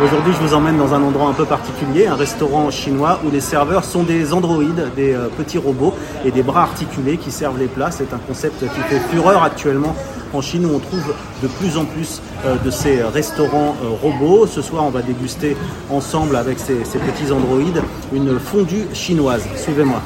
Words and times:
Aujourd'hui, 0.00 0.32
je 0.32 0.38
vous 0.46 0.54
emmène 0.54 0.78
dans 0.78 0.94
un 0.94 1.02
endroit 1.02 1.28
un 1.28 1.32
peu 1.32 1.44
particulier, 1.44 2.06
un 2.06 2.14
restaurant 2.14 2.70
chinois 2.70 3.18
où 3.26 3.32
les 3.32 3.40
serveurs 3.40 3.82
sont 3.82 4.04
des 4.04 4.32
androïdes, 4.32 4.92
des 4.94 5.12
euh, 5.12 5.26
petits 5.26 5.58
robots 5.58 5.92
et 6.24 6.30
des 6.30 6.44
bras 6.44 6.62
articulés 6.62 7.16
qui 7.16 7.32
servent 7.32 7.58
les 7.58 7.66
plats. 7.66 7.90
C'est 7.90 8.12
un 8.12 8.18
concept 8.18 8.60
qui 8.60 8.80
fait 8.82 9.00
fureur 9.10 9.42
actuellement 9.42 9.96
en 10.32 10.40
Chine 10.40 10.66
où 10.66 10.76
on 10.76 10.78
trouve 10.78 11.12
de 11.42 11.48
plus 11.48 11.76
en 11.76 11.84
plus 11.84 12.22
euh, 12.46 12.54
de 12.64 12.70
ces 12.70 13.02
restaurants 13.02 13.74
euh, 13.82 13.88
robots. 14.00 14.46
Ce 14.46 14.62
soir, 14.62 14.84
on 14.84 14.90
va 14.90 15.02
déguster 15.02 15.56
ensemble 15.90 16.36
avec 16.36 16.60
ces, 16.60 16.76
petits 16.76 17.32
androïdes 17.32 17.82
une 18.12 18.38
fondue 18.38 18.86
chinoise. 18.92 19.42
Suivez-moi. 19.56 20.00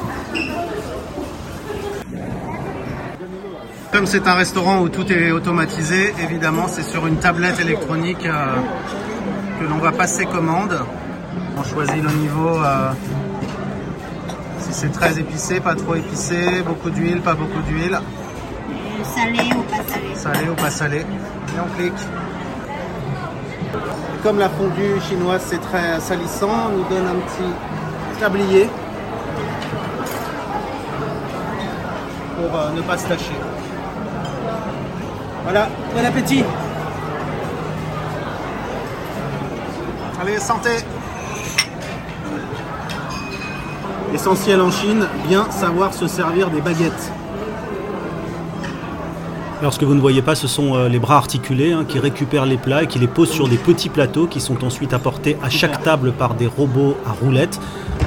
Comme 3.92 4.06
c'est 4.06 4.26
un 4.26 4.34
restaurant 4.34 4.80
où 4.80 4.88
tout 4.88 5.12
est 5.12 5.32
automatisé, 5.32 6.14
évidemment, 6.22 6.64
c'est 6.66 6.82
sur 6.82 7.06
une 7.06 7.16
tablette 7.16 7.60
électronique 7.60 8.26
que 9.62 9.68
l'on 9.68 9.78
va 9.78 9.92
passer 9.92 10.26
commande. 10.26 10.76
On 11.56 11.62
choisit 11.62 12.02
le 12.02 12.10
niveau, 12.10 12.56
euh, 12.62 12.90
si 14.58 14.72
c'est 14.72 14.90
très 14.92 15.18
épicé, 15.18 15.60
pas 15.60 15.74
trop 15.74 15.94
épicé, 15.94 16.62
beaucoup 16.66 16.90
d'huile, 16.90 17.20
pas 17.20 17.34
beaucoup 17.34 17.60
d'huile, 17.62 17.98
Salé 19.14 19.50
ou 19.56 19.62
pas 19.62 19.82
salé 19.92 20.14
salé 20.14 20.48
ou 20.48 20.54
pas 20.54 20.70
salé. 20.70 20.98
Et 20.98 21.60
on 21.60 21.76
clique. 21.76 22.02
Comme 24.22 24.38
la 24.38 24.48
fondue 24.48 25.00
chinoise 25.08 25.42
c'est 25.46 25.60
très 25.60 26.00
salissant, 26.00 26.50
on 26.68 26.78
nous 26.78 26.84
donne 26.88 27.06
un 27.06 27.20
petit 27.26 28.20
tablier 28.20 28.68
pour 32.36 32.58
euh, 32.58 32.70
ne 32.76 32.82
pas 32.82 32.96
se 32.96 33.08
tâcher. 33.08 33.38
Voilà, 35.44 35.68
bon 35.94 36.04
appétit 36.04 36.44
Allez, 40.32 40.40
santé 40.40 40.70
Essentiel 44.14 44.62
en 44.62 44.70
Chine, 44.70 45.06
bien 45.28 45.50
savoir 45.50 45.92
se 45.92 46.06
servir 46.06 46.48
des 46.48 46.62
baguettes. 46.62 47.12
Alors 49.60 49.74
ce 49.74 49.78
que 49.78 49.84
vous 49.84 49.94
ne 49.94 50.00
voyez 50.00 50.22
pas, 50.22 50.34
ce 50.34 50.48
sont 50.48 50.74
euh, 50.74 50.88
les 50.88 50.98
bras 50.98 51.16
articulés 51.16 51.72
hein, 51.72 51.84
qui 51.86 51.98
récupèrent 51.98 52.46
les 52.46 52.56
plats 52.56 52.84
et 52.84 52.86
qui 52.86 52.98
les 52.98 53.08
posent 53.08 53.30
sur 53.30 53.46
des 53.46 53.58
petits 53.58 53.90
plateaux 53.90 54.26
qui 54.26 54.40
sont 54.40 54.64
ensuite 54.64 54.94
apportés 54.94 55.36
à 55.42 55.50
chaque 55.50 55.82
table 55.82 56.12
par 56.12 56.34
des 56.34 56.46
robots 56.46 56.96
à 57.06 57.10
roulettes. 57.12 57.60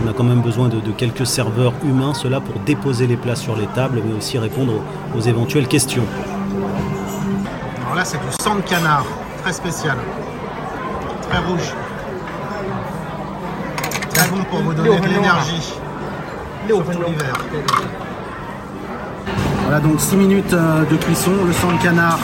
On 0.04 0.10
a 0.10 0.14
quand 0.14 0.24
même 0.24 0.42
besoin 0.42 0.68
de, 0.68 0.80
de 0.80 0.92
quelques 0.92 1.28
serveurs 1.28 1.74
humains, 1.84 2.16
cela 2.16 2.40
pour 2.40 2.60
déposer 2.62 3.06
les 3.06 3.18
plats 3.18 3.36
sur 3.36 3.56
les 3.56 3.68
tables, 3.68 4.02
mais 4.04 4.18
aussi 4.18 4.40
répondre 4.40 4.74
aux, 4.74 5.18
aux 5.20 5.22
éventuelles 5.22 5.68
questions. 5.68 6.06
Alors 7.84 7.96
là, 7.96 8.04
c'est 8.04 8.18
du 8.18 8.32
sang 8.42 8.56
de 8.56 8.62
canard, 8.62 9.06
très 9.44 9.54
spécial, 9.54 9.98
très 11.30 11.38
rouge. 11.38 11.76
Pour 14.50 14.60
vous 14.62 14.74
donner 14.74 15.00
de 15.00 15.06
l'énergie 15.08 15.74
l'hiver. 16.68 17.34
Voilà 19.64 19.80
donc 19.80 20.00
6 20.00 20.16
minutes 20.16 20.54
euh, 20.54 20.84
de 20.86 20.96
cuisson. 20.96 21.32
Le 21.46 21.54
sang 21.54 21.72
de 21.74 21.82
canard 21.82 22.20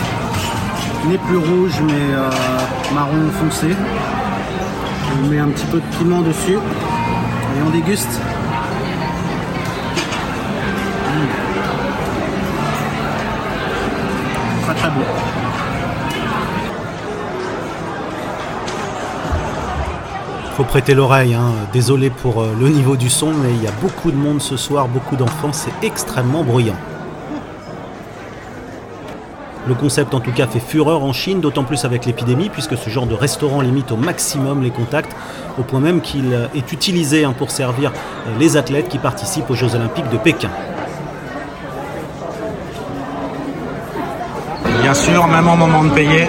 n'est 1.08 1.18
plus 1.18 1.38
rouge 1.38 1.80
mais 1.86 1.94
euh, 1.94 2.30
marron 2.94 3.30
foncé. 3.40 3.76
On 5.24 5.28
met 5.28 5.40
un 5.40 5.50
petit 5.50 5.66
peu 5.68 5.78
de 5.78 5.98
piment 5.98 6.22
dessus 6.22 6.54
et 6.58 7.62
on 7.66 7.70
déguste. 7.70 8.20
Mmh. 11.08 11.28
Très 14.66 14.76
très 14.76 14.90
bon. 14.90 15.06
faut 20.52 20.64
prêter 20.64 20.94
l'oreille. 20.94 21.34
Hein. 21.34 21.52
Désolé 21.74 22.10
pour 22.10 22.42
euh, 22.42 22.54
le 22.60 22.70
niveau 22.70 22.96
du 22.96 23.10
son, 23.10 23.32
mais 23.32 23.52
il 23.52 23.64
y 23.64 23.68
a 23.68 23.72
beaucoup 23.82 24.12
de 24.12 24.18
monde 24.18 24.42
ce 24.42 24.58
soir, 24.58 24.88
beaucoup 24.88 25.16
d'enfants, 25.16 25.54
c'est 25.54 25.74
extrêmement 25.82 26.44
bruyant. 26.44 26.76
Le 29.67 29.76
concept 29.76 30.14
en 30.14 30.20
tout 30.20 30.32
cas 30.32 30.48
fait 30.48 30.60
fureur 30.60 31.04
en 31.04 31.14
Chine, 31.14 31.40
d'autant 31.40 31.64
plus 31.64 31.86
avec 31.86 32.06
l'épidémie, 32.06 32.50
puisque 32.50 32.76
ce 32.76 32.90
genre 32.90 33.06
de 33.06 33.14
restaurant 33.14 33.61
limite 33.61 33.92
au 33.92 33.95
maximum 33.95 34.64
les 34.64 34.72
contacts, 34.72 35.16
au 35.60 35.64
point 35.64 35.80
même 35.80 36.02
qu'il 36.02 36.34
euh, 36.34 36.48
est 36.56 36.72
utilisé 36.72 37.23
hein, 37.23 37.34
pour 37.38 37.52
servir 37.52 37.92
euh, 37.92 38.32
les 38.40 38.58
athlètes 38.58 38.90
qui 38.90 38.98
participent 38.98 39.50
aux 39.50 39.56
Jeux 39.56 39.76
olympiques 39.76 40.10
de 40.10 40.17
Pékin. 40.17 40.50
Bien 44.82 44.94
sûr, 44.95 45.28
même 45.28 45.48
en 45.48 45.56
moment 45.56 45.84
de 45.84 45.92
payer, 45.92 46.28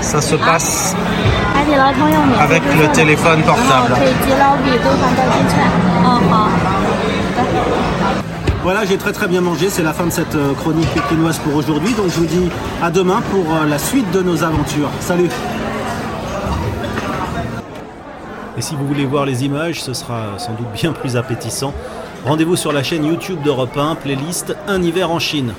ça 0.00 0.20
se 0.20 0.36
passe. 0.36 0.94
Avec 2.40 2.62
le 2.62 2.92
téléphone 2.92 3.42
portable. 3.42 3.94
Voilà, 8.62 8.84
j'ai 8.84 8.96
très 8.96 9.12
très 9.12 9.26
bien 9.26 9.40
mangé. 9.40 9.68
C'est 9.68 9.82
la 9.82 9.92
fin 9.92 10.06
de 10.06 10.10
cette 10.10 10.34
euh, 10.34 10.54
chronique 10.54 10.88
pékinoise 10.94 11.38
pour 11.38 11.54
aujourd'hui. 11.56 11.92
Donc 11.94 12.06
je 12.06 12.18
vous 12.18 12.26
dis 12.26 12.48
à 12.82 12.90
demain 12.90 13.20
pour 13.30 13.52
euh, 13.52 13.66
la 13.66 13.78
suite 13.78 14.10
de 14.12 14.22
nos 14.22 14.44
aventures. 14.44 14.90
Salut 15.00 15.28
Et 18.56 18.62
si 18.62 18.74
vous 18.74 18.86
voulez 18.86 19.04
voir 19.04 19.26
les 19.26 19.44
images, 19.44 19.82
ce 19.82 19.92
sera 19.92 20.38
sans 20.38 20.52
doute 20.52 20.72
bien 20.72 20.92
plus 20.92 21.16
appétissant. 21.16 21.74
Rendez-vous 22.24 22.56
sur 22.56 22.72
la 22.72 22.82
chaîne 22.82 23.04
YouTube 23.04 23.42
d'Europe 23.42 23.76
1, 23.76 23.96
playlist 23.96 24.56
Un 24.66 24.82
hiver 24.82 25.10
en 25.10 25.18
Chine. 25.18 25.52